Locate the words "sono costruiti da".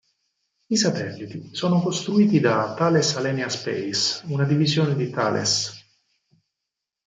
1.53-2.73